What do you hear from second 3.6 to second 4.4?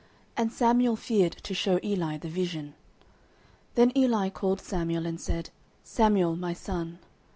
09:003:016 Then Eli